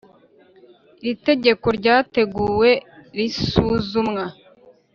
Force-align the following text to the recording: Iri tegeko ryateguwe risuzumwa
Iri 1.07 1.15
tegeko 1.27 1.67
ryateguwe 1.77 2.71
risuzumwa 3.17 4.23